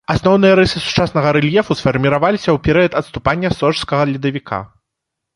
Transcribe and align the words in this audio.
Асноўныя 0.11 0.53
рысы 0.59 0.79
сучаснага 0.85 1.33
рэльефу 1.37 1.75
сфарміраваліся 1.79 2.49
ў 2.53 2.57
перыяд 2.67 2.97
адступання 3.01 3.49
сожскага 3.59 4.03
ледавіка. 4.13 4.59